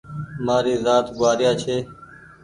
[0.45, 1.77] مآري زآت گوآريآ ڇي